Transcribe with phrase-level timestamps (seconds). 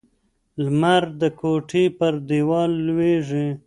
[0.63, 3.47] لمر د کوټې پر دیوال لوېږي.